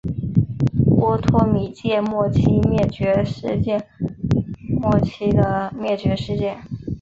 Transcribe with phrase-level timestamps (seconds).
[0.97, 3.87] 波托米阶末期灭绝事件
[4.67, 6.57] 末期的灭绝事件。